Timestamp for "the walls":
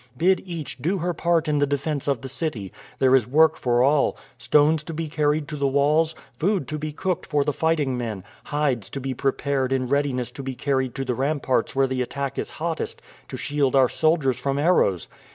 5.55-6.15